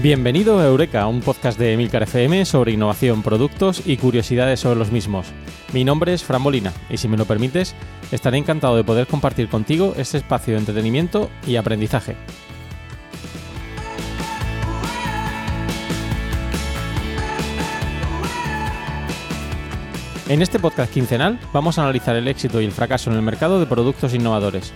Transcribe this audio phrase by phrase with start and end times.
[0.00, 4.92] Bienvenido a Eureka, un podcast de Emilcar FM sobre innovación, productos y curiosidades sobre los
[4.92, 5.26] mismos.
[5.72, 7.74] Mi nombre es Fran Molina y si me lo permites,
[8.12, 12.14] estaré encantado de poder compartir contigo este espacio de entretenimiento y aprendizaje.
[20.28, 23.58] En este podcast quincenal vamos a analizar el éxito y el fracaso en el mercado
[23.58, 24.72] de productos innovadores.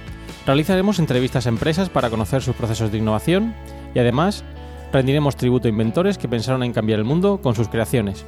[0.46, 3.54] Realizaremos entrevistas a empresas para conocer sus procesos de innovación
[3.94, 4.44] y además
[4.92, 8.26] rendiremos tributo a inventores que pensaron en cambiar el mundo con sus creaciones.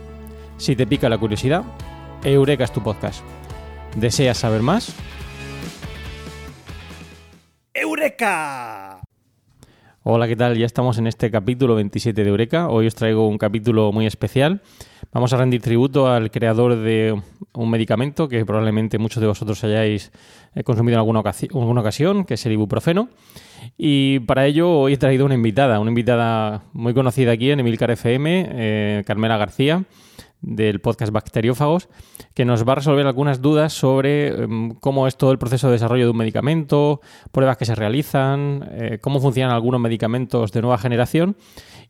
[0.56, 1.62] Si te pica la curiosidad,
[2.24, 3.22] Eureka es tu podcast.
[3.96, 4.94] ¿Deseas saber más?
[7.74, 9.02] ¡Eureka!
[10.04, 10.56] Hola, ¿qué tal?
[10.56, 12.68] Ya estamos en este capítulo 27 de Eureka.
[12.68, 14.62] Hoy os traigo un capítulo muy especial.
[15.12, 17.20] Vamos a rendir tributo al creador de
[17.52, 20.12] un medicamento que probablemente muchos de vosotros hayáis
[20.64, 23.08] consumido en alguna, alguna ocasión, que es el ibuprofeno.
[23.76, 27.90] Y para ello hoy he traído una invitada, una invitada muy conocida aquí en Emilcar
[27.90, 29.84] FM, eh, Carmela García,
[30.40, 31.88] del podcast Bacteriófagos,
[32.34, 35.74] que nos va a resolver algunas dudas sobre em, cómo es todo el proceso de
[35.74, 37.00] desarrollo de un medicamento,
[37.32, 41.36] pruebas que se realizan, eh, cómo funcionan algunos medicamentos de nueva generación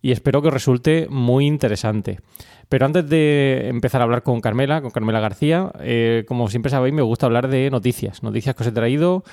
[0.02, 2.20] y espero que resulte muy interesante.
[2.68, 6.94] Pero antes de empezar a hablar con Carmela, con Carmela García, eh, como siempre sabéis,
[6.94, 9.24] me gusta hablar de noticias, noticias que os he traído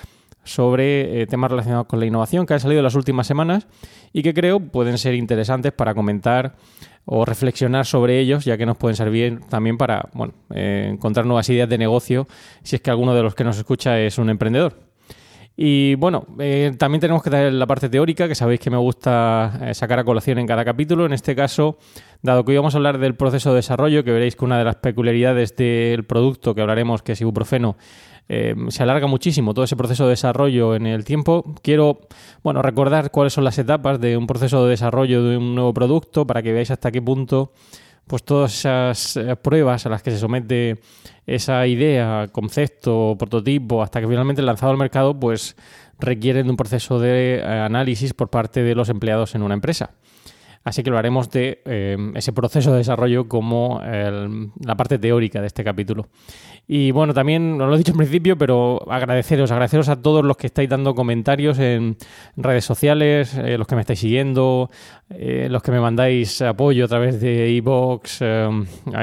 [0.43, 3.67] sobre eh, temas relacionados con la innovación que han salido en las últimas semanas
[4.13, 6.55] y que creo pueden ser interesantes para comentar
[7.05, 11.49] o reflexionar sobre ellos, ya que nos pueden servir también para bueno, eh, encontrar nuevas
[11.49, 12.27] ideas de negocio
[12.63, 14.90] si es que alguno de los que nos escucha es un emprendedor.
[15.55, 19.73] Y bueno, eh, también tenemos que tener la parte teórica, que sabéis que me gusta
[19.73, 21.05] sacar a colación en cada capítulo.
[21.05, 21.77] En este caso,
[22.21, 24.63] dado que hoy vamos a hablar del proceso de desarrollo, que veréis que una de
[24.63, 27.75] las peculiaridades del producto que hablaremos, que es ibuprofeno,
[28.33, 31.53] eh, se alarga muchísimo todo ese proceso de desarrollo en el tiempo.
[31.61, 31.99] Quiero
[32.43, 36.25] bueno, recordar cuáles son las etapas de un proceso de desarrollo de un nuevo producto
[36.25, 37.51] para que veáis hasta qué punto
[38.11, 40.81] pues todas esas eh, pruebas a las que se somete
[41.25, 45.55] esa idea, concepto, prototipo, hasta que finalmente lanzado al mercado, pues
[45.97, 49.91] requieren de un proceso de eh, análisis por parte de los empleados en una empresa.
[50.63, 55.47] Así que lo haremos de eh, ese proceso de desarrollo como la parte teórica de
[55.47, 56.07] este capítulo.
[56.67, 60.37] Y bueno, también, no lo he dicho en principio, pero agradeceros, agradeceros a todos los
[60.37, 61.97] que estáis dando comentarios en
[62.37, 64.69] redes sociales, eh, los que me estáis siguiendo,
[65.09, 68.21] eh, los que me mandáis apoyo a través de iBox,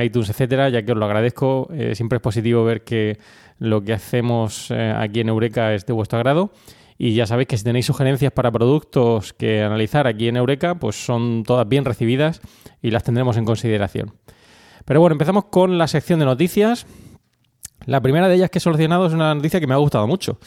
[0.00, 1.68] iTunes, etcétera, ya que os lo agradezco.
[1.92, 3.18] siempre es positivo ver que
[3.58, 6.52] lo que hacemos aquí en Eureka es de vuestro agrado.
[6.98, 10.96] Y ya sabéis que si tenéis sugerencias para productos que analizar aquí en Eureka, pues
[10.96, 12.40] son todas bien recibidas
[12.82, 14.14] y las tendremos en consideración.
[14.84, 16.86] Pero bueno, empezamos con la sección de noticias.
[17.86, 20.40] La primera de ellas que he solucionado es una noticia que me ha gustado mucho.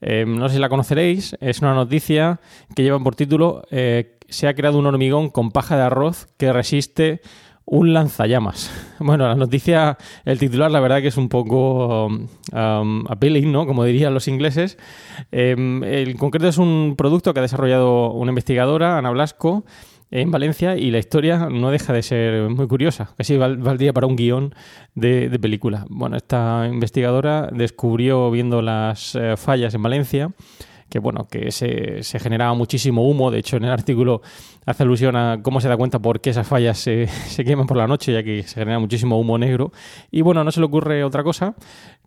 [0.00, 2.40] Eh, no sé si la conoceréis, es una noticia
[2.74, 6.52] que lleva por título eh, Se ha creado un hormigón con paja de arroz que
[6.52, 7.20] resiste
[7.66, 8.70] un lanzallamas.
[8.98, 13.66] Bueno, la noticia, el titular, la verdad que es un poco um, appealing, ¿no?
[13.66, 14.78] Como dirían los ingleses.
[15.30, 19.66] Em, el concreto es un producto que ha desarrollado una investigadora, Ana Blasco,
[20.10, 24.16] en Valencia y la historia no deja de ser muy curiosa, casi valdría para un
[24.16, 24.54] guion
[24.94, 25.84] de, película.
[25.90, 30.30] Bueno, esta investigadora descubrió viendo las eh, fallas en Valencia
[30.88, 33.30] que bueno, que se, se, generaba muchísimo humo.
[33.30, 34.22] De hecho, en el artículo
[34.64, 37.76] hace alusión a cómo se da cuenta por qué esas fallas se, se queman por
[37.76, 39.72] la noche, ya que se genera muchísimo humo negro.
[40.10, 41.54] Y bueno, no se le ocurre otra cosa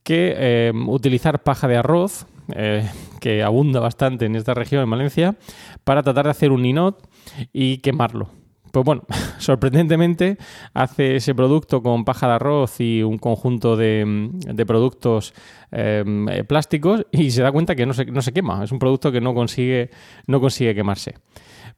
[0.03, 2.87] que eh, utilizar paja de arroz, eh,
[3.19, 5.35] que abunda bastante en esta región, en Valencia,
[5.83, 7.07] para tratar de hacer un ninot
[7.53, 8.38] y quemarlo.
[8.71, 9.03] Pues bueno,
[9.37, 10.37] sorprendentemente
[10.73, 15.33] hace ese producto con paja de arroz y un conjunto de, productos
[15.71, 18.63] em, plásticos y se da cuenta que no se, no se, quema.
[18.63, 19.89] Es un producto que no consigue,
[20.27, 21.15] no consigue quemarse.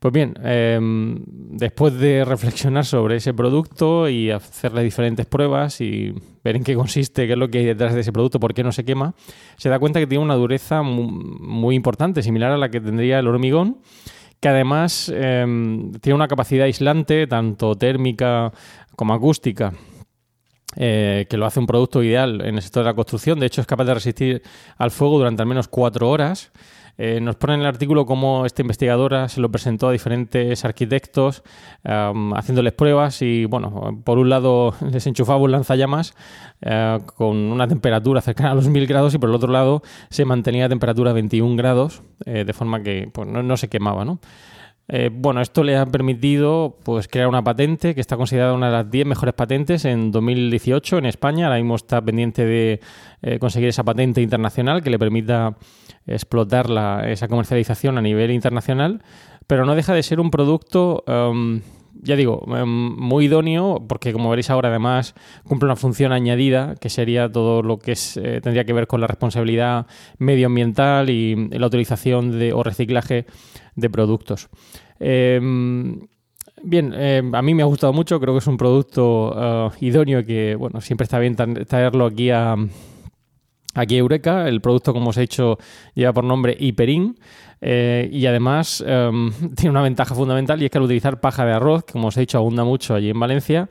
[0.01, 6.11] Pues bien, em, después de reflexionar sobre ese producto y hacerle diferentes pruebas y
[6.43, 8.63] ver en qué consiste, qué es lo que hay detrás de ese producto, por qué
[8.63, 9.13] no se quema,
[9.57, 13.27] se da cuenta que tiene una dureza muy, importante, similar a la que tendría el
[13.27, 13.77] hormigón
[14.41, 18.51] que además em, tiene una capacidad aislante, tanto térmica
[18.95, 19.71] como acústica,
[20.75, 23.39] eh, que lo hace un producto ideal en el sector de la construcción.
[23.39, 24.41] De hecho, es capaz de resistir
[24.77, 26.51] al fuego durante al menos cuatro horas.
[26.97, 31.43] Eh, nos pone en el artículo cómo esta investigadora se lo presentó a diferentes arquitectos
[31.83, 36.13] haciéndoles pruebas y, bueno, por un lado les enchufaba un lanzallamas
[36.61, 40.25] eh, con una temperatura cercana a los 1000 grados y por el otro lado se
[40.25, 44.19] mantenía a temperatura 21 grados, eh, de forma que pues, no, se quemaba, ¿no?
[45.13, 48.91] Bueno, esto le ha permitido pues, crear una patente que está considerada una de las
[48.91, 51.45] 10 mejores patentes en 2018 en España.
[51.45, 52.79] Ahora mismo está pendiente de
[53.39, 55.55] conseguir esa patente internacional que le permita
[56.05, 56.67] explotar
[57.07, 59.01] esa comercialización a nivel internacional,
[59.47, 61.61] pero no deja de ser un producto, em,
[62.01, 66.89] ya digo, em, muy idóneo, porque como veréis ahora además cumple una función añadida, que
[66.89, 69.87] sería todo lo que es, eh, tendría que ver con la responsabilidad
[70.17, 73.25] medioambiental y la utilización de, o reciclaje
[73.75, 74.49] de productos.
[74.99, 76.07] Em,
[76.63, 76.93] bien,
[77.33, 80.81] a mí me ha gustado mucho, creo que es un producto uh, idóneo que, bueno,
[80.81, 82.55] siempre está bien traerlo aquí a,
[83.73, 85.57] Aquí Eureka, el producto, como os he dicho,
[85.93, 87.17] lleva por nombre Hiperin
[87.61, 91.53] eh, y además em, tiene una ventaja fundamental y es que al utilizar paja de
[91.53, 93.69] arroz, que como os he dicho abunda mucho allí en Valencia,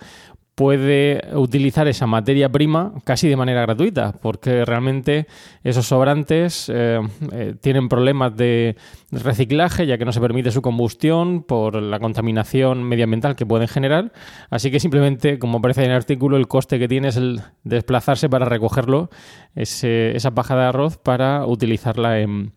[0.60, 5.26] puede utilizar esa materia prima casi de manera gratuita, porque realmente
[5.64, 7.00] esos sobrantes eh,
[7.32, 8.76] eh, tienen problemas de
[9.10, 14.12] reciclaje, ya que no se permite su combustión por la contaminación medioambiental que pueden generar.
[14.50, 18.28] Así que simplemente, como aparece en el artículo, el coste que tiene es el desplazarse
[18.28, 19.08] para recogerlo,
[19.54, 22.52] esa paja de arroz, para utilizarla en,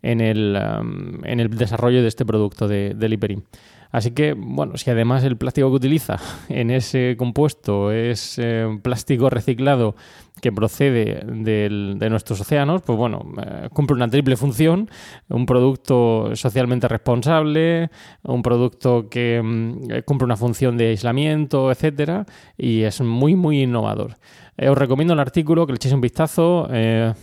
[0.00, 3.44] el, um, en el, desarrollo de este producto de, del hiperín.
[3.92, 6.16] Así que, bueno, si además el plástico que utiliza
[6.48, 9.94] en ese compuesto es eh, plástico reciclado
[10.40, 14.90] que procede de nuestros océanos, pues bueno, eh, cumple una triple función,
[15.28, 17.90] un producto socialmente responsable,
[18.22, 22.24] un producto que mm, cumple una función de aislamiento, etcétera,
[22.56, 24.16] y es muy, muy innovador.
[24.56, 26.66] Eh, os recomiendo el artículo, que le echéis un vistazo.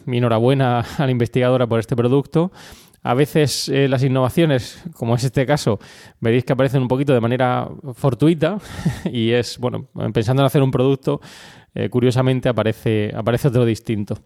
[0.06, 2.52] mi enhorabuena a la investigadora por este producto.
[3.02, 5.80] A veces eh, las innovaciones, como es este caso,
[6.20, 8.58] veréis que aparecen un poquito de manera fortuita
[9.12, 11.22] y es, bueno, pensando en hacer un producto,
[11.74, 14.18] eh, curiosamente aparece, aparece otro distinto.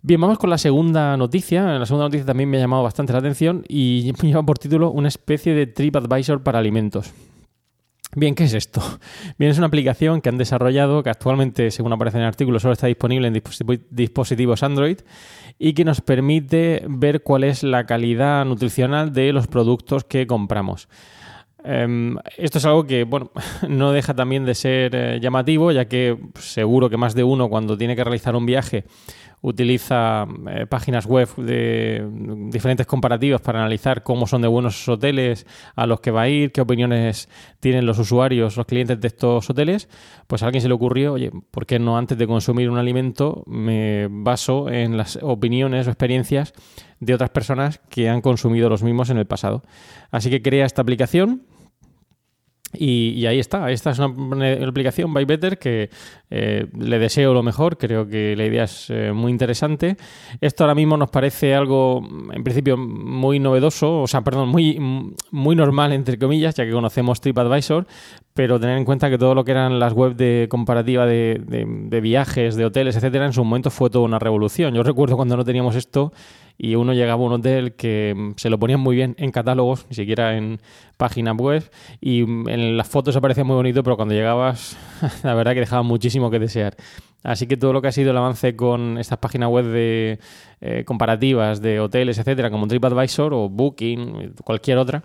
[0.00, 1.64] Bien, vamos con la segunda noticia.
[1.78, 5.08] La segunda noticia también me ha llamado bastante la atención y lleva por título una
[5.08, 7.12] especie de TripAdvisor para alimentos.
[8.16, 8.80] Bien, ¿qué es esto?
[9.38, 12.72] Bien, es una aplicación que han desarrollado, que actualmente, según aparece en el artículo, solo
[12.72, 13.42] está disponible en
[13.90, 14.98] dispositivos Android
[15.58, 20.88] y que nos permite ver cuál es la calidad nutricional de los productos que compramos.
[21.64, 23.30] Em, esto es algo que, bueno,
[23.68, 27.76] no deja también de ser eh, llamativo, ya que seguro que más de uno cuando
[27.76, 28.84] tiene que realizar un viaje
[29.40, 32.06] utiliza eh, páginas web de
[32.50, 35.46] diferentes comparativas para analizar cómo son de buenos hoteles
[35.76, 37.28] a los que va a ir, qué opiniones
[37.60, 39.88] tienen los usuarios, los clientes de estos hoteles,
[40.26, 43.44] pues a alguien se le ocurrió, oye, ¿por qué no antes de consumir un alimento
[43.46, 46.52] me baso en las opiniones o experiencias
[47.00, 49.62] de otras personas que han consumido los mismos en el pasado?
[50.10, 51.42] Así que crea esta aplicación
[52.74, 55.88] y, ahí está, esta es una, aplicación by Better que
[56.28, 59.96] eh, le deseo lo mejor, creo que la idea es eh, muy interesante.
[60.40, 64.78] Esto ahora mismo nos parece algo, en principio, muy novedoso, o sea, perdón, muy,
[65.30, 67.86] muy normal, entre comillas, ya que conocemos TripAdvisor,
[68.38, 72.00] pero tener en cuenta que todo lo que eran las webs de comparativa de, de
[72.00, 74.72] viajes, de hoteles, etcétera, en su momento fue toda una revolución.
[74.74, 76.12] Yo recuerdo cuando no teníamos esto
[76.56, 79.86] y uno llegaba a un hotel que mm, se lo ponían muy bien en catálogos,
[79.90, 80.60] ni siquiera en
[80.96, 81.68] páginas web,
[82.00, 84.76] y mm, en las fotos aparecía muy bonito, pero cuando llegabas,
[85.24, 86.76] la verdad que dejaba muchísimo que desear.
[87.24, 90.20] Así que todo lo que ha sido el avance con estas páginas web de
[90.60, 95.02] eh, comparativas de hoteles, etcétera, como TripAdvisor o Booking, cualquier otra,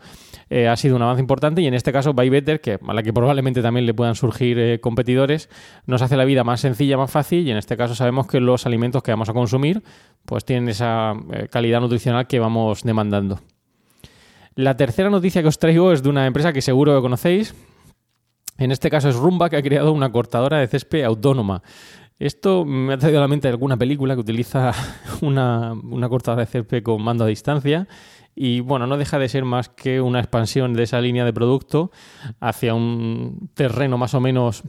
[0.50, 3.12] eh, ha sido un avance importante y en este caso Better, que a la que
[3.12, 5.50] probablemente también le puedan surgir eh, competidores,
[5.88, 8.68] nos hace la vida más sencilla, más fácil y en este caso sabemos que los
[8.68, 9.82] alimentos que vamos a consumir
[10.26, 11.14] pues tienen esa
[11.50, 13.40] calidad nutricional que vamos demandando.
[14.56, 17.56] La tercera noticia que os traigo es de una empresa que seguro que conocéis.
[18.60, 21.64] En este caso es Rumba, que ha creado una cortadora de césped autónoma.
[22.24, 24.72] Esto me ha traído a la mente alguna película que utiliza
[25.22, 27.86] una, una cortada de césped con mando a distancia
[28.34, 31.92] y bueno, no deja de ser más que una expansión de esa línea de producto
[32.40, 34.64] hacia un terreno más o menos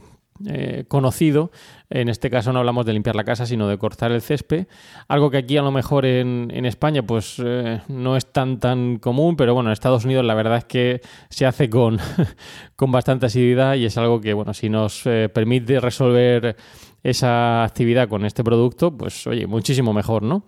[0.45, 1.49] eh, conocido.
[1.89, 4.67] En este caso no hablamos de limpiar la casa, sino de cortar el césped.
[5.07, 9.37] Algo que aquí a lo mejor en, España pues eh, no es tan tan común,
[9.37, 11.99] pero bueno, en Estados Unidos la verdad es que se hace con,
[12.75, 16.57] con bastante asiduidad y es algo que, bueno, si nos eh, permite resolver
[17.05, 20.43] esa actividad con este producto, pues oye, muchísimo mejor, ¿no?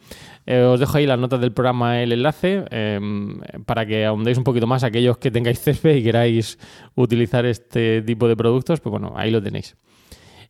[0.47, 4.65] os dejo ahí las notas del programa, el enlace, em, para que ahondéis un poquito
[4.65, 6.57] más aquellos que tengáis césped y queráis
[6.95, 9.75] utilizar este tipo de productos, pues bueno, ahí lo tenéis.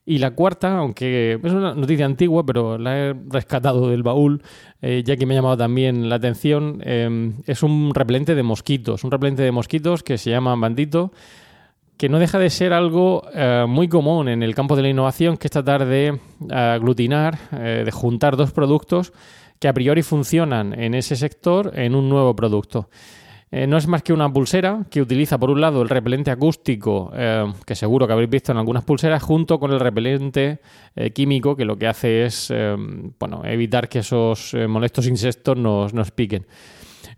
[0.05, 4.41] Y la cuarta, aunque es una noticia antigua, pero la he rescatado del baúl,
[4.81, 9.03] eh, ya que me ha llamado también la atención, em, es un repelente de mosquitos,
[9.03, 11.11] un repelente de mosquitos que se llama Bandito,
[11.97, 15.37] que no deja de ser algo eh, muy común en el campo de la innovación,
[15.37, 19.13] que es tratar de aglutinar, eh, de juntar dos productos
[19.59, 22.89] que a priori funcionan en ese sector en un nuevo producto.
[23.49, 27.11] Eh, no es más que una pulsera que utiliza por un lado el repelente acústico,
[27.15, 30.59] eh, que seguro que habréis visto en algunas pulseras, junto con el repelente
[30.95, 32.53] eh, químico, que lo que hace es
[33.19, 36.45] bueno, evitar que esos molestos insectos nos, nos piquen.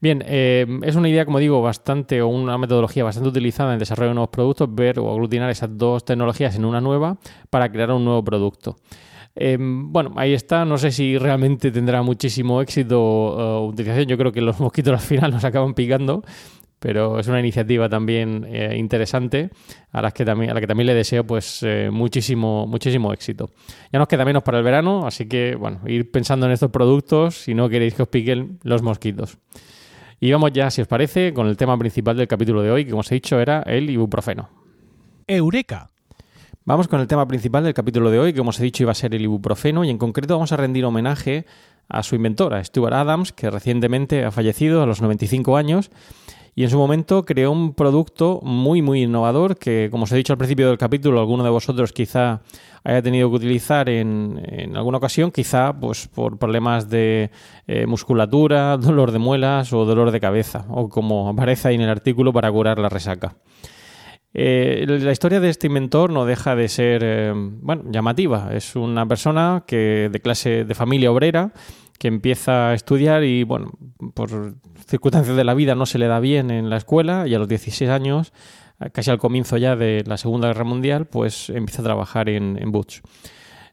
[0.01, 4.15] Bien, es una idea, como digo, bastante, o una metodología bastante utilizada en desarrollo de
[4.15, 7.17] nuevos productos, ver o aglutinar esas dos tecnologías en una nueva
[7.49, 8.77] para crear un nuevo producto.
[9.35, 10.65] Em, bueno, ahí está.
[10.65, 14.05] No sé si realmente tendrá muchísimo éxito o utilización.
[14.07, 16.23] Yo creo que los mosquitos al final nos acaban picando.
[16.79, 19.49] Pero es una iniciativa también eh, interesante
[19.91, 23.49] a, la que también le deseo pues eh, muchísimo, muchísimo éxito.
[23.91, 27.35] Ya nos queda menos para el verano, así que bueno, ir pensando en estos productos
[27.35, 29.37] si no queréis que os piquen los mosquitos.
[30.19, 32.91] Y vamos ya, si os parece, con el tema principal del capítulo de hoy, que
[32.91, 34.49] como os he dicho era el ibuprofeno.
[35.27, 35.91] Eureka.
[36.65, 38.91] Vamos con el tema principal del capítulo de hoy, que como os he dicho iba
[38.91, 41.45] a ser el ibuprofeno, y en concreto vamos a rendir homenaje
[41.87, 45.89] a su inventora, Stuart Adams, que recientemente ha fallecido a los 95 años,
[46.55, 50.33] y en su momento creó un producto muy, muy innovador que, como os he dicho
[50.33, 52.41] al principio del capítulo, alguno de vosotros quizá
[52.83, 57.31] haya tenido que utilizar en, alguna ocasión, quizá pues por problemas de
[57.67, 61.89] eh, musculatura, dolor de muelas o dolor de cabeza, o como aparece ahí en el
[61.89, 63.35] artículo para curar la resaca.
[64.31, 68.49] Eh, la historia de este inventor no deja de ser, eh, bueno, llamativa.
[68.53, 71.51] Es una persona que de clase de familia obrera
[71.99, 73.71] que empieza a estudiar y, bueno,
[74.15, 74.55] por
[74.87, 77.47] circunstancias de la vida no se le da bien en la escuela y a los
[77.47, 78.33] 16 años,
[78.93, 82.71] casi al comienzo ya de la Segunda Guerra Mundial, pues empieza a trabajar en, en
[82.71, 83.01] Butch.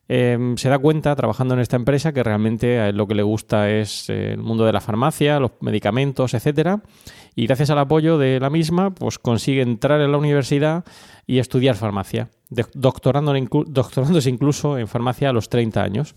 [0.09, 4.09] Em, se da cuenta, trabajando en esta empresa, que realmente lo que le gusta es
[4.09, 6.83] eh, el mundo de la farmacia, los medicamentos, etcétera,
[7.35, 10.85] y gracias al apoyo de la misma, pues consigue entrar en la universidad
[11.27, 12.29] y estudiar farmacia,
[12.75, 16.15] doctorándose incluso en farmacia a los 30 años.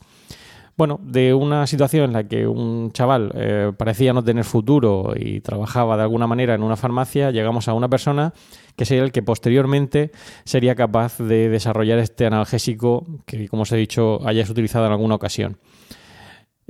[0.80, 5.42] Bueno, de una situación en la que un chaval eh, parecía no tener futuro y
[5.42, 8.34] trabajaba de alguna manera en una farmacia, llegamos a una persona
[8.78, 10.14] que sería el que posteriormente
[10.46, 15.16] sería capaz de desarrollar este analgésico que, como os he dicho, hayáis utilizado en alguna
[15.16, 15.58] ocasión.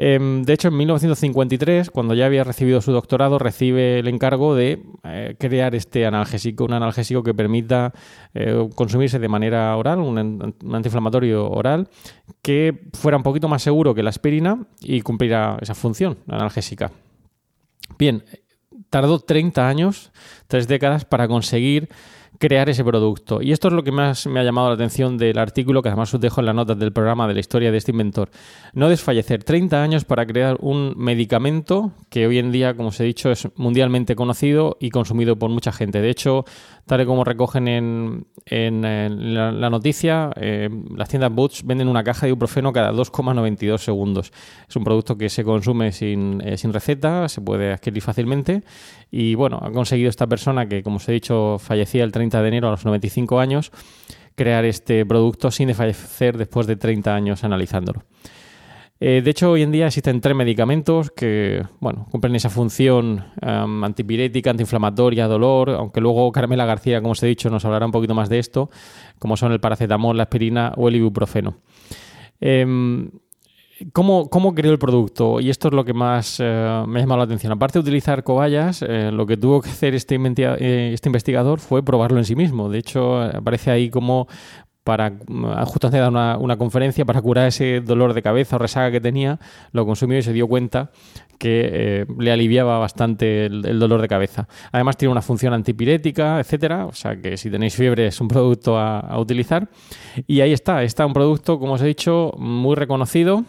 [0.01, 4.81] Em, de hecho, en 1953, cuando ya había recibido su doctorado, recibe el encargo de
[5.03, 7.91] eh, crear este analgésico, un analgésico que permita
[8.33, 11.89] eh, consumirse de manera oral, un, antiinflamatorio oral,
[12.41, 16.93] que fuera un poquito más seguro que la aspirina y cumpliera esa función analgésica.
[17.97, 18.23] Bien,
[18.89, 20.13] tardó 30 años,
[20.47, 21.89] tres décadas, para conseguir
[22.37, 23.41] crear ese producto.
[23.41, 26.13] Y esto es lo que más me ha llamado la atención del artículo, que además
[26.13, 28.29] os dejo en las notas del programa de la historia de este inventor.
[28.73, 33.03] No desfallecer 30 años para crear un medicamento que hoy en día, como os he
[33.03, 36.01] dicho, es mundialmente conocido y consumido por mucha gente.
[36.01, 36.45] De hecho,
[36.89, 38.25] tal y como recogen en,
[38.81, 44.31] la, noticia, eh, las tiendas Boots venden una caja de ibuprofeno cada 2,92 segundos.
[44.67, 48.63] Es un producto que se consume sin, eh, sin receta, se puede adquirir fácilmente
[49.11, 52.47] y bueno, ha conseguido esta persona que, como os he dicho, fallecía el 30 de
[52.47, 53.71] enero a los 95 años,
[54.33, 58.03] crear este producto sin fallecer después de 30 años analizándolo.
[59.01, 64.51] Eh, de hecho, hoy en día existen tres medicamentos que bueno, cumplen esa función antipirética,
[64.51, 68.27] antiinflamatoria, dolor, aunque luego Carmela García, como os he dicho, nos hablará un poquito más
[68.27, 68.69] de esto,
[69.17, 71.59] como son el paracetamol, la aspirina o el ibuprofeno.
[72.41, 73.09] Em,
[73.93, 75.39] ¿Cómo, ¿Cómo, creó el producto?
[75.39, 77.53] Y esto es lo que más eh, me ha llamado la atención.
[77.53, 80.19] Aparte de utilizar cobayas, eh, lo que tuvo que hacer este,
[80.93, 82.69] este, investigador fue probarlo en sí mismo.
[82.69, 84.27] De hecho, aparece ahí como
[84.89, 88.59] para mm, justo antes de dar una, conferencia para curar ese dolor de cabeza o
[88.59, 89.39] resaga que tenía,
[89.71, 90.89] lo consumió y se dio cuenta
[91.37, 94.47] que eh, le aliviaba bastante el, dolor de cabeza.
[94.71, 98.79] Además tiene una función antipirética, etcétera, o sea que si tenéis fiebre es un producto
[98.79, 99.69] a utilizar.
[100.25, 103.45] Y ahí está, está un producto, como os he dicho, muy reconocido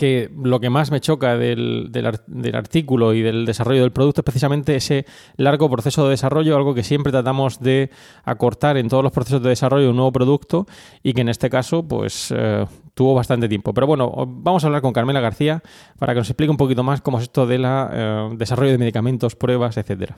[0.00, 4.24] que lo que más me choca del, del, artículo y del desarrollo del producto es
[4.24, 5.04] precisamente ese
[5.36, 7.90] largo proceso de desarrollo, algo que siempre tratamos de
[8.24, 10.66] acortar en todos los procesos de desarrollo de un nuevo producto
[11.02, 12.64] y que en este caso pues eh,
[12.94, 13.74] tuvo bastante tiempo.
[13.74, 15.62] Pero bueno, vamos a hablar con Carmela García
[15.98, 19.36] para que nos explique un poquito más cómo es esto del eh, desarrollo de medicamentos,
[19.36, 20.16] pruebas, etcétera.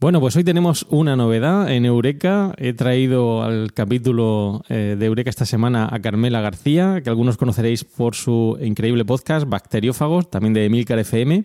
[0.00, 2.52] Bueno, pues hoy tenemos una novedad en Eureka.
[2.58, 7.84] He traído al capítulo eh, de Eureka esta semana a Carmela García, que algunos conoceréis
[7.84, 11.44] por su increíble podcast Bacteriófagos, también de Emilcar FM.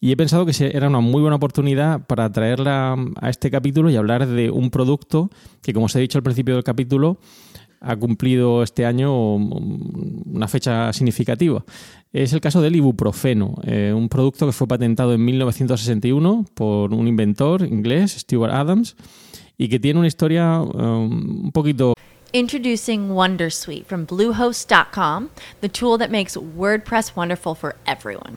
[0.00, 3.96] Y he pensado que era una muy buena oportunidad para traerla a este capítulo y
[3.96, 5.30] hablar de un producto
[5.62, 7.18] que, como os he dicho al principio del capítulo,
[7.80, 11.64] ha cumplido este año una fecha significativa.
[12.12, 17.06] Es el caso del ibuprofeno, eh, un producto que fue patentado en 1961 por un
[17.06, 18.96] inventor inglés, Stuart Adams,
[19.58, 21.92] y que tiene una historia um, un poquito
[22.32, 25.30] Introducing Wondersuite from Bluehost.com,
[25.62, 28.36] the tool that makes WordPress wonderful for everyone.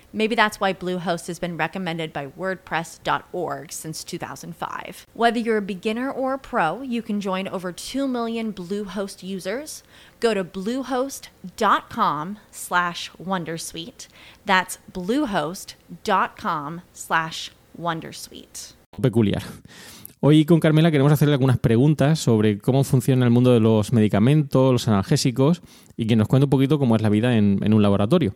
[0.13, 5.07] Maybe that's why Bluehost has been recommended by WordPress.org since 2005.
[5.13, 9.83] Whether you're a beginner or a pro, you can join over 2 million Bluehost users.
[10.19, 14.07] Go to bluehost.com slash Wondersuite.
[14.45, 18.73] That's bluehost.com slash Wondersuite.
[19.01, 19.43] Peculiar.
[20.23, 24.71] Hoy con Carmela queremos hacerle algunas preguntas sobre cómo funciona el mundo de los medicamentos,
[24.71, 25.63] los analgésicos
[25.97, 28.35] y que nos cuente un poquito cómo es la vida en, un laboratorio.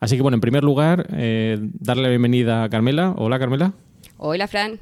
[0.00, 3.14] Así que bueno, en primer lugar, eh, darle la bienvenida a Carmela.
[3.18, 3.74] Hola Carmela.
[4.16, 4.80] Hola Fran.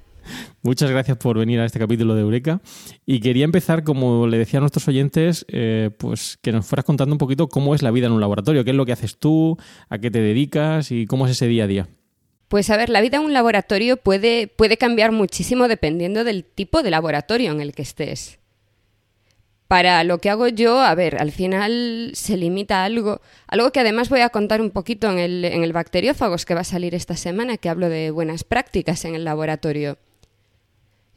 [0.63, 2.61] Muchas gracias por venir a este capítulo de Eureka.
[3.05, 7.15] Y quería empezar, como le decía a nuestros oyentes, eh, pues que nos fueras contando
[7.15, 9.57] un poquito cómo es la vida en un laboratorio, qué es lo que haces tú,
[9.89, 11.89] a qué te dedicas y cómo es ese día a día.
[12.47, 16.83] Pues a ver, la vida en un laboratorio puede, puede cambiar muchísimo dependiendo del tipo
[16.83, 18.38] de laboratorio en el que estés.
[19.69, 23.81] Para lo que hago yo, a ver, al final se limita a algo, algo que
[23.81, 26.95] además voy a contar un poquito en el, en el Bacteriófagos que va a salir
[26.95, 29.99] esta semana, que hablo de buenas prácticas en el laboratorio.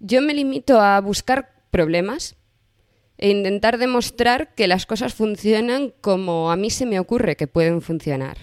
[0.01, 2.35] Yo me limito a buscar problemas
[3.17, 7.81] e intentar demostrar que las cosas funcionan como a mí se me ocurre que pueden
[7.81, 8.37] funcionar.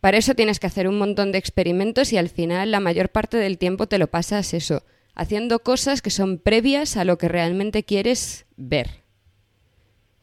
[0.00, 3.36] Para eso tienes que hacer un montón de experimentos y al final la mayor parte
[3.36, 4.82] del tiempo te lo pasas eso,
[5.14, 9.02] haciendo cosas que son previas a lo que realmente quieres ver.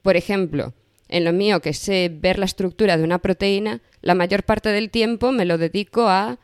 [0.03, 0.73] Por ejemplo,
[1.07, 4.91] en lo mío que sé ver la estructura de una proteína, la mayor parte del
[4.91, 6.37] tiempo me lo dedico a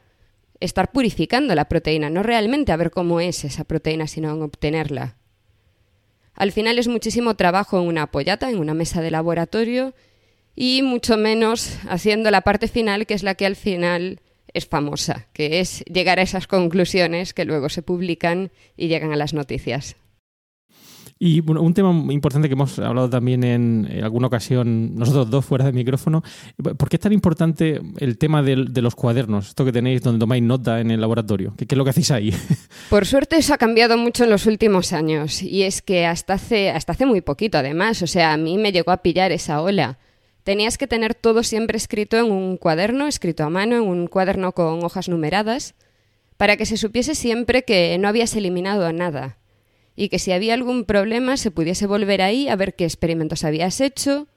[0.60, 5.18] estar purificando la proteína, no realmente a ver cómo es esa proteína, sino a obtenerla.
[6.34, 9.94] Al final es muchísimo trabajo en una apoyata, en una mesa de laboratorio,
[10.56, 14.22] y mucho menos haciendo la parte final, que es la que al final
[14.54, 19.16] es famosa, que es llegar a esas conclusiones que luego se publican y llegan a
[19.16, 19.96] las noticias.
[21.24, 25.66] Y bueno, un tema importante que hemos hablado también en, alguna ocasión, nosotros dos fuera
[25.66, 26.24] de micrófono,
[26.58, 29.50] ¿por qué es tan importante el tema de, los cuadernos?
[29.50, 31.54] Esto que tenéis donde tomáis nota en el laboratorio.
[31.56, 32.34] ¿Qué, ¿Qué, es lo que hacéis ahí?
[32.90, 36.72] Por suerte eso ha cambiado mucho en los últimos años y es que hasta hace,
[36.72, 40.00] hasta hace muy poquito además, o sea, a mí me llegó a pillar esa ola
[40.44, 44.54] Tenías que tener todo siempre escrito en un cuaderno, escrito a mano, en un cuaderno
[44.54, 45.76] con hojas numeradas,
[46.38, 49.38] para que se supiese siempre que no habías eliminado nada
[49.96, 53.82] y que si había algún problema se pudiese volver ahí a ver qué experimentos habías
[53.82, 54.28] hecho,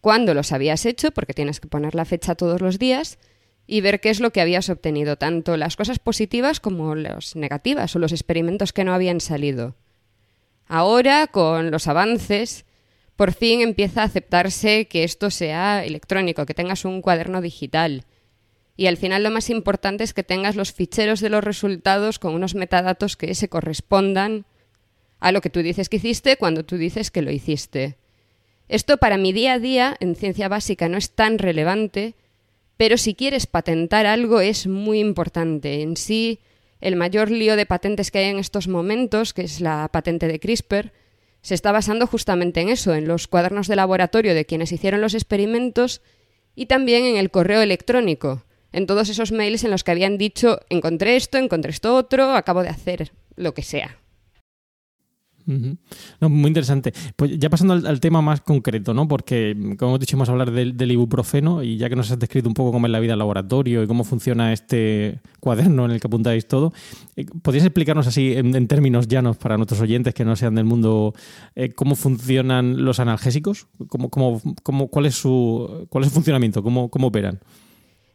[0.00, 3.18] cuándo los habías hecho, porque tienes que poner la fecha todos los días,
[3.66, 7.96] y ver qué es lo que habías obtenido, tanto las cosas positivas como las negativas
[7.96, 9.74] o los experimentos que no habían salido.
[10.66, 12.64] Ahora, con los avances,
[13.16, 18.04] por fin empieza a aceptarse que esto sea electrónico, que tengas un cuaderno digital.
[18.76, 22.34] Y al final lo más importante es que tengas los ficheros de los resultados con
[22.34, 24.46] unos metadatos que se correspondan
[25.24, 27.96] a lo que tú dices que hiciste cuando tú dices que lo hiciste.
[28.68, 32.14] Esto para mi día a día en ciencia básica no es tan relevante,
[32.76, 35.80] Pero si quieres patentar algo es muy importante.
[35.80, 36.40] En sí,
[36.80, 40.40] el mayor lío de patentes que hay en estos momentos, que es la patente de
[40.40, 40.92] CRISPR,
[41.40, 45.14] se está basando justamente en eso, en los cuadernos de laboratorio de quienes hicieron los
[45.14, 46.02] experimentos
[46.56, 50.60] y también en el correo electrónico, en todos esos mails en los que habían dicho
[50.68, 54.03] encontré esto, encontré esto otro, acabo de hacer lo que sea
[55.46, 56.92] muy interesante.
[57.16, 59.06] Pues ya pasando al, tema más concreto, ¿no?
[59.08, 62.48] Porque, como hemos dicho, vamos a hablar del, ibuprofeno y ya que nos has descrito
[62.48, 66.00] un poco cómo es la vida en laboratorio y cómo funciona este cuaderno en el
[66.00, 66.72] que apuntáis todo,
[67.16, 71.14] eh, ¿podrías explicarnos así en, términos llanos para nuestros oyentes que no sean del mundo
[71.54, 73.66] eh, cómo funcionan los analgésicos?
[73.88, 76.62] ¿Cómo, cómo, cómo, cuál, es su, ¿Cuál es su funcionamiento?
[76.62, 77.40] ¿Cómo, cómo operan?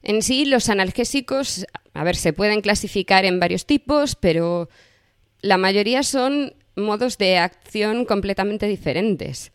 [0.01, 4.69] En sí, los analgésicos, a ver, se pueden clasificar en varios tipos, pero
[5.41, 9.51] la mayoría son modos de acción completamente diferentes.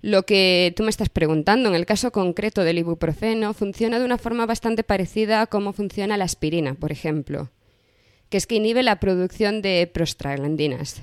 [0.00, 4.18] Lo que tú me estás preguntando, en el caso concreto del ibuprofeno, funciona de una
[4.18, 7.50] forma bastante parecida a cómo funciona la aspirina, por ejemplo,
[8.28, 11.00] que es que inhibe la producción de prostaglandinas.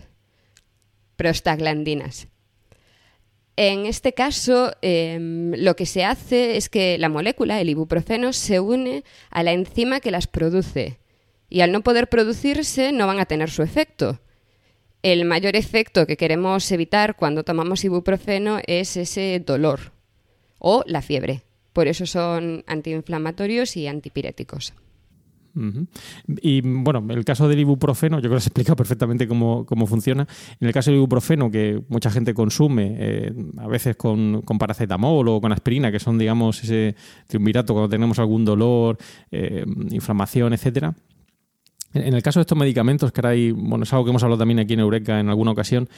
[1.16, 2.28] Prostaglandinas.
[3.56, 8.60] En este caso, em, lo que se hace es que la molécula, el ibuprofeno, se
[8.60, 11.00] une a la enzima que las produce.
[11.50, 14.20] Y al no poder producirse, no van a tener su efecto.
[15.04, 19.94] El mayor efecto que queremos evitar cuando tomamos ibuprofeno es ese dolor
[20.60, 21.42] o la fiebre.
[21.74, 24.74] Por eso son antiinflamatorios y antipiréticos.
[26.42, 30.28] Y bueno, el caso del ibuprofeno, yo creo que se explica perfectamente cómo, funciona.
[30.60, 35.42] En el caso del ibuprofeno, que mucha gente consume, eh, a veces con, paracetamol o
[35.42, 36.96] con aspirina, que son, digamos, ese
[37.28, 38.98] triunvirato cuando tenemos algún dolor,
[39.32, 40.94] eh, inflamación, etcétera.
[41.94, 44.74] En el caso de estos medicamentos, hay, bueno, es algo que hemos hablado también aquí
[44.74, 45.90] en Eureka en alguna ocasión,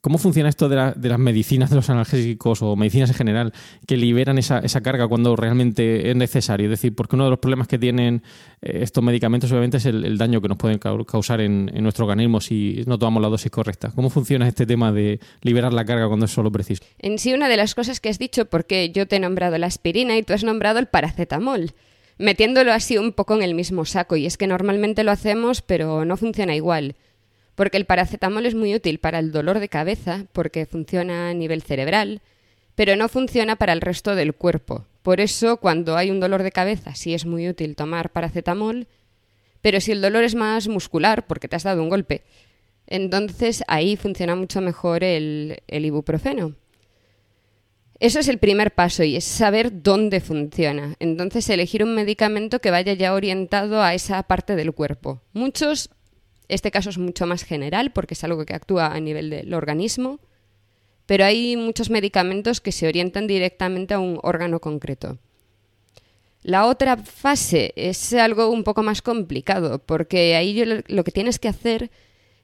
[0.00, 3.52] ¿cómo funciona esto de, las medicinas, de los analgésicos o medicinas en general,
[3.86, 6.66] que liberan esa, carga cuando realmente es necesario?
[6.66, 8.22] Es decir, porque uno de los problemas que tienen
[8.60, 12.40] eh, estos medicamentos obviamente es el, daño que nos pueden causar en, en, nuestro organismo
[12.40, 13.92] si no tomamos la dosis correcta.
[13.94, 16.82] ¿Cómo funciona este tema de liberar la carga cuando es solo preciso?
[16.98, 19.66] En sí, una de las cosas que has dicho, porque yo te he nombrado la
[19.66, 21.72] aspirina y tú has nombrado el paracetamol
[22.20, 24.14] metiéndolo así un poco en el mismo saco.
[24.14, 26.94] Y es que normalmente lo hacemos, pero no funciona igual.
[27.54, 31.62] Porque el paracetamol es muy útil para el dolor de cabeza, porque funciona a nivel
[31.62, 32.20] cerebral,
[32.74, 34.84] pero no funciona para el resto del cuerpo.
[35.02, 38.86] Por eso, cuando hay un dolor de cabeza, sí es muy útil tomar paracetamol,
[39.62, 42.22] pero si el dolor es más muscular, porque te has dado un golpe,
[42.86, 46.54] entonces ahí funciona mucho mejor el, el ibuprofeno.
[48.00, 50.96] Eso es el primer paso y es saber dónde funciona.
[51.00, 55.20] Entonces, elegir un medicamento que vaya ya orientado a esa parte del cuerpo.
[55.34, 55.90] Muchos,
[56.48, 60.18] este caso es mucho más general porque es algo que actúa a nivel del organismo,
[61.04, 65.18] pero hay muchos medicamentos que se orientan directamente a un órgano concreto.
[66.42, 71.48] La otra fase es algo un poco más complicado porque ahí lo que tienes que
[71.48, 71.90] hacer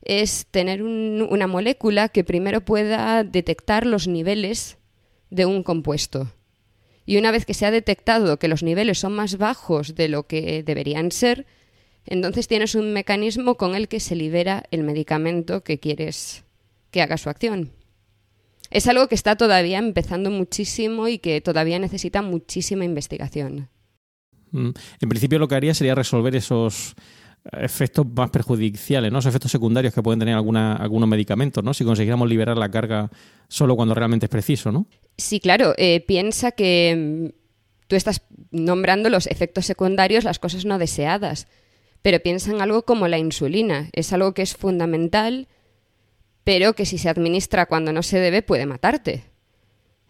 [0.02, 4.76] es tener una molécula que primero pueda detectar los niveles
[5.30, 6.32] de un compuesto.
[7.04, 10.26] Y una vez que se ha detectado que los niveles son más bajos de lo
[10.26, 11.46] que deberían ser,
[12.04, 16.44] entonces tienes un mecanismo con el que se libera el medicamento que quieres
[16.90, 17.72] que haga su acción.
[18.70, 23.68] Es algo que está todavía empezando muchísimo y que todavía necesita muchísima investigación.
[24.50, 24.70] Mm.
[25.00, 26.94] En principio lo que haría sería resolver esos
[27.52, 29.18] efectos más perjudiciales, ¿no?
[29.18, 31.74] Esos efectos secundarios que pueden tener alguna, algunos medicamentos, ¿no?
[31.74, 33.10] Si consiguiéramos liberar la carga
[33.48, 34.86] solo cuando realmente es preciso, ¿no?
[35.16, 35.74] Sí, claro.
[35.76, 41.46] Eh, piensa que mm, tú estás nombrando los efectos secundarios, las cosas no deseadas.
[42.02, 43.88] Pero piensa en algo como la insulina.
[43.92, 45.48] Es algo que es fundamental,
[46.44, 49.24] pero que si se administra cuando no se debe puede matarte.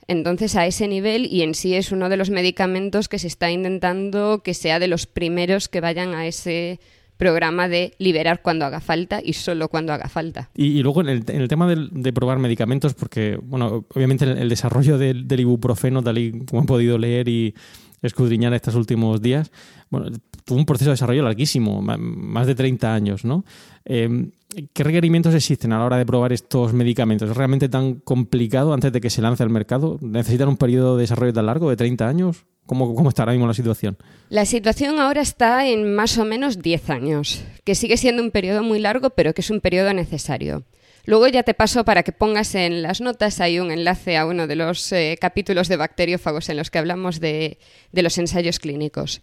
[0.09, 3.51] Entonces, a ese nivel, y en sí es uno de los medicamentos que se está
[3.51, 6.79] intentando que sea de los primeros que vayan a ese
[7.17, 10.51] programa de liberar cuando haga falta y solo cuando haga falta.
[10.55, 16.03] Y, luego en el, tema de, probar medicamentos, porque, bueno, obviamente el, desarrollo del, ibuprofeno,
[16.03, 17.55] tal y como he podido leer y
[18.03, 19.51] escudriñar estos últimos días,
[19.91, 20.11] bueno,
[20.45, 23.45] tuvo un proceso de desarrollo larguísimo, más de 30 años, ¿no?
[23.85, 24.31] Em,
[24.73, 27.29] ¿Qué requerimientos existen a la hora de probar estos medicamentos?
[27.29, 29.99] ¿Es realmente tan complicado antes de que se lance al mercado?
[30.01, 32.47] ¿Necesitan un periodo de desarrollo tan largo, de 30 años?
[32.67, 33.97] ¿Cómo, ¿Cómo, está ahora mismo la situación?
[34.29, 38.65] La situación ahora está en más o menos 10 años, que sigue siendo un periodo
[38.65, 40.65] muy largo, pero que es un periodo necesario.
[41.05, 44.49] Luego ya te paso para que pongas en las notas, hay un enlace a uno
[44.49, 47.59] de los eh, capítulos de bacteriófagos en los que hablamos de,
[47.93, 49.23] de los ensayos clínicos.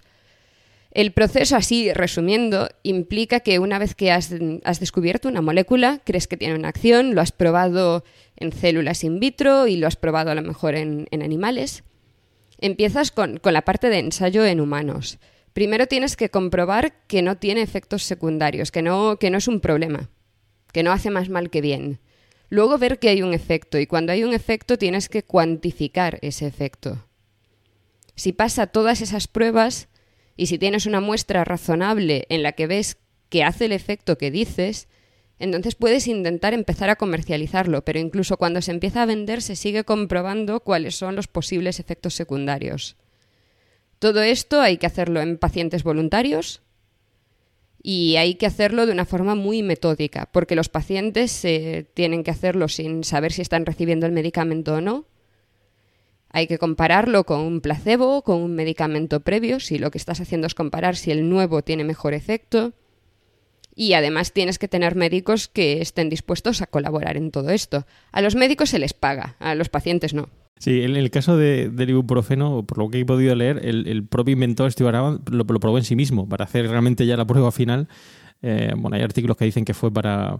[0.91, 4.29] El proceso, así resumiendo, implica que una vez que has,
[4.79, 8.05] descubierto una molécula, crees que tiene una acción, lo has probado
[8.37, 11.83] en células in vitro y lo has probado a lo mejor en animales,
[12.63, 15.19] Empiezas con, con la parte de ensayo en humanos.
[15.51, 19.59] Primero tienes que comprobar que no tiene efectos secundarios, que no, que no es un
[19.59, 20.09] problema,
[20.71, 21.99] que no hace más mal que bien.
[22.47, 26.47] Luego ver que hay un efecto y cuando hay un efecto tienes que cuantificar ese
[26.47, 27.05] efecto.
[28.15, 29.89] Si pasa todas esas pruebas
[30.37, 32.95] y si tienes una muestra razonable en la que ves
[33.27, 34.87] que hace el efecto que dices,
[35.39, 39.83] entonces puedes intentar empezar a comercializarlo, pero incluso cuando se empieza a vender se sigue
[39.83, 42.95] comprobando cuáles son los posibles efectos secundarios.
[43.99, 46.61] Todo esto hay que hacerlo en pacientes voluntarios
[47.81, 52.31] y hay que hacerlo de una forma muy metódica, porque los pacientes eh, tienen que
[52.31, 55.05] hacerlo sin saber si están recibiendo el medicamento o no.
[56.29, 60.47] Hay que compararlo con un placebo, con un medicamento previo, si lo que estás haciendo
[60.47, 62.73] es comparar si el nuevo tiene mejor efecto.
[63.75, 67.85] Y además tienes que tener médicos que estén dispuestos a colaborar en todo esto.
[68.11, 70.29] A los médicos se les paga, a los pacientes no.
[70.63, 74.31] Sí, en el caso de, del ibuprofeno, por lo que he podido leer, el, propio
[74.31, 77.89] inventor Steve Araba lo, probó en sí mismo para hacer realmente ya la prueba final.
[78.41, 80.39] Eh, bueno, hay artículos que dicen que fue para.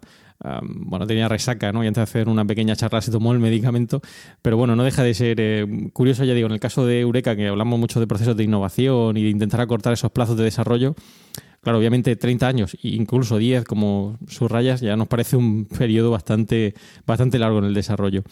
[0.62, 1.84] bueno, tenía resaca, ¿no?
[1.84, 4.02] Y antes de hacer una pequeña charla se tomó el medicamento.
[4.42, 7.36] Pero bueno, no deja de ser eh, curioso, ya digo, en el caso de Eureka,
[7.36, 10.96] que hablamos mucho de procesos de innovación y de intentar acortar esos plazos de desarrollo.
[11.64, 16.74] Claro, obviamente 30 años, incluso 10 como subrayas, ya nos parece un periodo bastante,
[17.08, 18.24] bastante largo en el desarrollo.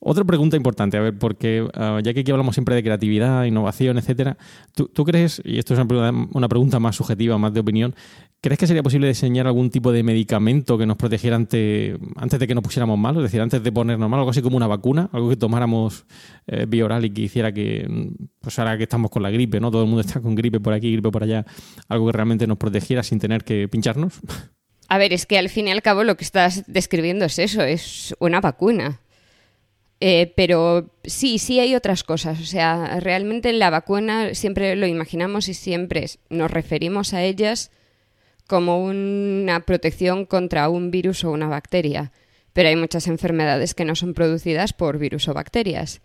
[0.00, 3.98] Otra pregunta importante, a ver, porque ah, ya que aquí hablamos siempre de creatividad, innovación,
[3.98, 4.38] etcétera,
[4.72, 7.96] ¿tú, crees, y esto es una pregunta, más subjetiva, más de opinión,
[8.40, 12.46] ¿crees que sería posible diseñar algún tipo de medicamento que nos protegiera ante, antes de
[12.46, 13.16] que nos pusiéramos mal?
[13.16, 16.06] Es decir, antes de ponernos mal, algo así como una vacuna, algo que tomáramos
[16.46, 19.72] eh, bioral y que hiciera que, pues ahora que estamos con la gripe, ¿no?
[19.72, 21.44] Todo el mundo está con gripe por aquí, gripe por allá,
[21.88, 24.20] algo que realmente nos protegiera sin tener que pincharnos.
[24.88, 27.62] A ver, es que al fin y al cabo lo que estás describiendo es eso,
[27.62, 29.00] es una vacuna.
[30.00, 32.40] Eh, pero sí, sí hay otras cosas.
[32.40, 37.70] O sea, realmente la vacuna siempre lo imaginamos y siempre nos referimos a ellas
[38.46, 42.12] como una protección contra un virus o una bacteria.
[42.52, 46.00] Pero hay muchas enfermedades que no son producidas por virus o bacterias.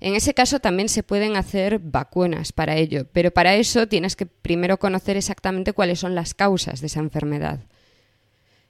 [0.00, 4.26] En ese caso también se pueden hacer vacunas para ello, pero para eso tienes que
[4.26, 7.60] primero conocer exactamente cuáles son las causas de esa enfermedad.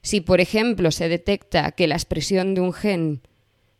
[0.02, 3.22] Si, por ejemplo, se detecta que la expresión de un gen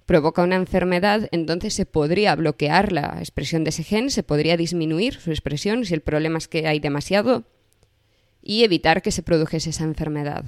[0.07, 5.15] provoca una enfermedad, entonces se podría bloquear la expresión de ese gen, se podría disminuir
[5.15, 7.45] su expresión si el problema es que hay demasiado
[8.41, 10.45] y evitar que se produjese esa enfermedad.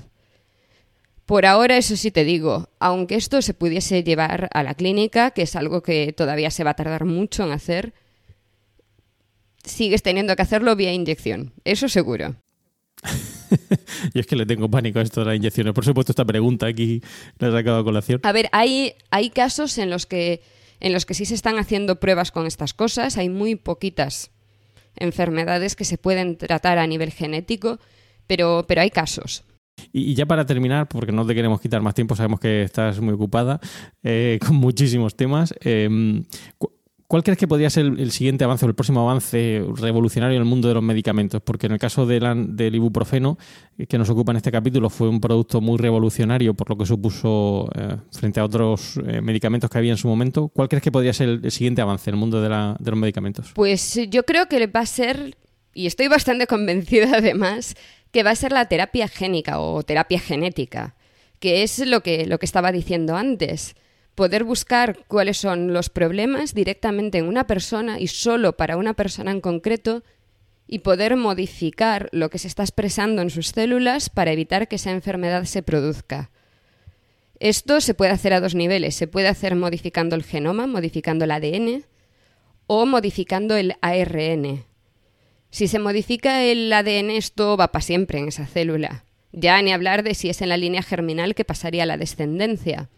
[1.26, 5.42] Por ahora, eso sí te digo, aunque esto se pudiese llevar a la clínica, que
[5.42, 7.92] es algo que todavía se va a tardar mucho en hacer,
[9.64, 12.36] sigues teniendo que hacerlo vía inyección, eso seguro.
[14.14, 15.72] y es que le tengo pánico a esto de las inyecciones.
[15.72, 17.02] Por supuesto, esta pregunta aquí
[17.38, 18.20] la he sacado a colación.
[18.22, 20.42] A ver, hay, hay casos en los, que,
[20.80, 23.16] en los que sí se están haciendo pruebas con estas cosas.
[23.16, 24.30] Hay muy poquitas
[24.96, 27.78] enfermedades que se pueden tratar a nivel genético,
[28.26, 29.44] pero, pero hay casos.
[29.92, 33.14] Y, ya para terminar, porque no te queremos quitar más tiempo, sabemos que estás muy
[33.14, 33.60] ocupada
[34.02, 35.54] eh, con muchísimos temas.
[35.60, 36.24] Eh,
[37.08, 40.48] ¿Cuál crees que podría ser el, siguiente avance o el próximo avance revolucionario en el
[40.48, 41.40] mundo de los medicamentos?
[41.40, 43.38] Porque en el caso del ibuprofeno,
[43.78, 46.84] eh, que nos ocupa en este capítulo, fue un producto muy revolucionario por lo que
[46.84, 50.48] supuso eh, frente a otros eh, medicamentos que había en su momento.
[50.48, 53.52] ¿Cuál crees que podría ser el, siguiente avance en el mundo de, los medicamentos?
[53.54, 55.34] Pues yo creo que va a ser,
[55.72, 57.74] y estoy bastante convencida además,
[58.12, 60.94] que va a ser la terapia génica o terapia genética,
[61.40, 63.76] que es lo que, lo que estaba diciendo antes
[64.18, 69.30] poder buscar cuáles son los problemas directamente en una persona y solo para una persona
[69.30, 70.02] en concreto
[70.66, 74.90] y poder modificar lo que se está expresando en sus células para evitar que esa
[74.90, 76.32] enfermedad se produzca.
[77.38, 78.96] Esto se puede hacer a dos niveles.
[78.96, 81.84] Se puede hacer modificando el genoma, modificando el ADN,
[82.66, 84.64] o modificando el ARN.
[85.50, 89.04] Si se modifica el ADN, esto va para siempre en esa célula.
[89.30, 92.88] Ya ni hablar de si es en la línea germinal que pasaría a la descendencia.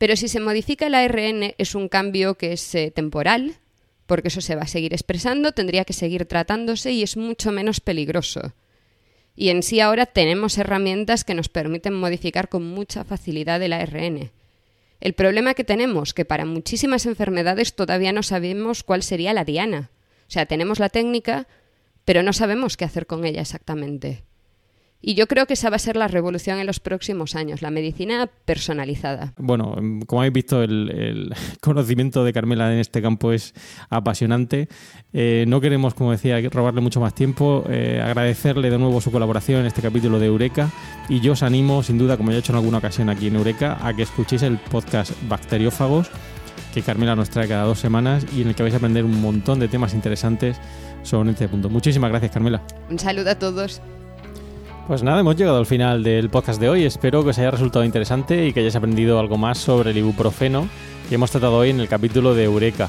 [0.00, 3.56] Pero si se modifica el ARN es un cambio que es eh, temporal,
[4.06, 7.80] porque eso se va a seguir expresando, tendría que seguir tratándose y es mucho menos
[7.80, 8.54] peligroso.
[9.36, 14.30] Y en sí ahora tenemos herramientas que nos permiten modificar con mucha facilidad el ARN.
[15.00, 19.90] El problema que tenemos, que para muchísimas enfermedades todavía no sabemos cuál sería la diana.
[20.26, 21.46] O sea, tenemos la técnica,
[22.06, 24.22] pero no sabemos qué hacer con ella exactamente.
[25.02, 27.70] Y yo creo que esa va a ser la revolución en los próximos años, la
[27.70, 29.32] medicina personalizada.
[29.38, 29.74] Bueno,
[30.06, 33.54] como habéis visto, el, conocimiento de Carmela en este campo es
[33.88, 34.68] apasionante.
[35.12, 37.64] Eh, no queremos, como decía, robarle mucho más tiempo.
[37.70, 40.70] Eh, agradecerle de nuevo su colaboración en este capítulo de Eureka.
[41.08, 43.36] Y yo os animo, sin duda, como ya he hecho en alguna ocasión aquí en
[43.36, 46.10] Eureka, a que escuchéis el podcast Bacteriófagos
[46.74, 49.20] que Carmela nos trae cada dos semanas y en el que vais a aprender un
[49.20, 50.56] montón de temas interesantes
[51.02, 51.68] sobre este punto.
[51.68, 52.62] Muchísimas gracias, Carmela.
[52.88, 53.82] Un saludo a todos.
[54.86, 56.84] Pues nada, hemos llegado al final del podcast de hoy.
[56.84, 60.68] Espero que os haya resultado interesante y que hayáis aprendido algo más sobre el ibuprofeno
[61.08, 62.88] que hemos tratado hoy en el capítulo de Eureka.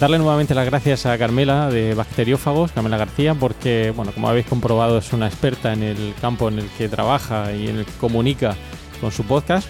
[0.00, 4.98] Darle nuevamente las gracias a Carmela de Bacteriófagos, Carmela García, porque, bueno, como habéis comprobado,
[4.98, 8.56] es una experta en el campo en el que trabaja y en el que comunica
[9.00, 9.68] con su podcast.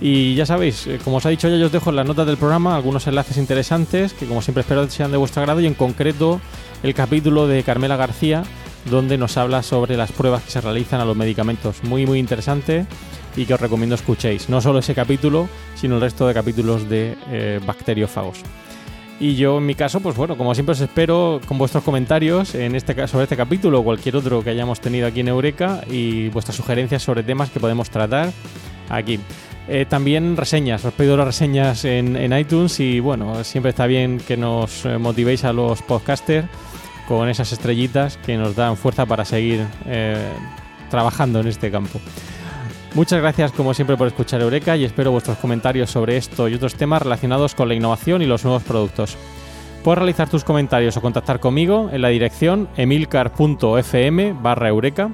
[0.00, 2.26] Y ya sabéis, eh, como os ha dicho ya, yo os dejo en las notas
[2.26, 5.74] del programa algunos enlaces interesantes que, como siempre, espero sean de vuestro agrado y, en
[5.74, 6.40] concreto,
[6.82, 8.44] el capítulo de Carmela García,
[8.86, 11.82] donde nos habla sobre las pruebas que se realizan a los medicamentos.
[11.84, 12.86] Muy, muy interesante
[13.36, 14.48] y que os recomiendo escuchéis.
[14.48, 18.40] No solo ese capítulo, sino el resto de capítulos de eh, bacteriófagos.
[19.20, 22.74] Y yo en mi caso, pues bueno, como siempre os espero con vuestros comentarios en
[22.74, 26.56] este, sobre este capítulo o cualquier otro que hayamos tenido aquí en Eureka y vuestras
[26.56, 28.32] sugerencias sobre temas que podemos tratar
[28.88, 29.20] aquí.
[29.66, 34.36] Eh, también reseñas, os pido las reseñas en, iTunes y bueno, siempre está bien que
[34.36, 36.48] nos eh, motivéis a los podcasters
[37.08, 40.28] con esas estrellitas que nos dan fuerza para seguir eh,
[40.90, 42.00] trabajando en este campo.
[42.94, 46.76] Muchas gracias como siempre por escuchar Eureka y espero vuestros comentarios sobre esto y otros
[46.76, 49.16] temas relacionados con la innovación y los nuevos productos.
[49.82, 55.10] Puedes realizar tus comentarios o contactar conmigo en la dirección emilcar.fm barra eureka,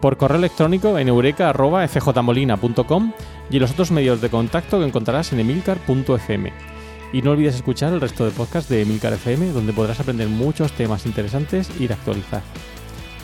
[0.00, 3.12] por correo electrónico en eureka.fjmolina.com
[3.50, 6.75] y en los otros medios de contacto que encontrarás en emilcar.fm.
[7.12, 10.72] Y no olvides escuchar el resto de podcasts de Emilcar FM, donde podrás aprender muchos
[10.72, 12.42] temas interesantes y de actualizar.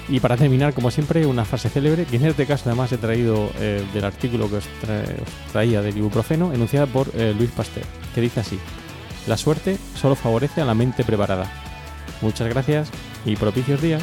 [0.08, 3.50] Y para terminar, como siempre, una frase célebre, que en este caso además he traído
[3.58, 4.64] eh, del artículo que os,
[5.52, 8.58] traía del ibuprofeno, enunciada por eh, Luis Pasteur, que dice así,
[9.26, 11.50] la suerte solo favorece a la mente preparada.
[12.20, 12.90] Muchas gracias
[13.24, 14.02] y propicios días.